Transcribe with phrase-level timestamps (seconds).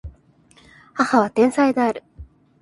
[0.95, 2.03] 母は天才である